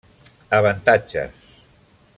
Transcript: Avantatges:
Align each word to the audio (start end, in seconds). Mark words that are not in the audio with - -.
Avantatges: 0.49 1.31